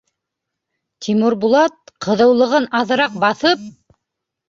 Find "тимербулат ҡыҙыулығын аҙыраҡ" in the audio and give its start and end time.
1.07-3.25